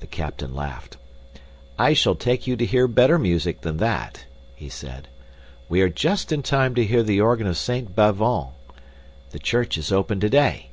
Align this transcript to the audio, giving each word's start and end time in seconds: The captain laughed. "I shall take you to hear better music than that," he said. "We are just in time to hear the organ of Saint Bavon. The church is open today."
The 0.00 0.06
captain 0.06 0.54
laughed. 0.54 0.98
"I 1.78 1.94
shall 1.94 2.14
take 2.14 2.46
you 2.46 2.56
to 2.56 2.66
hear 2.66 2.86
better 2.86 3.18
music 3.18 3.62
than 3.62 3.78
that," 3.78 4.26
he 4.54 4.68
said. 4.68 5.08
"We 5.70 5.80
are 5.80 5.88
just 5.88 6.30
in 6.30 6.42
time 6.42 6.74
to 6.74 6.84
hear 6.84 7.02
the 7.02 7.22
organ 7.22 7.46
of 7.46 7.56
Saint 7.56 7.96
Bavon. 7.96 8.48
The 9.30 9.38
church 9.38 9.78
is 9.78 9.90
open 9.90 10.20
today." 10.20 10.68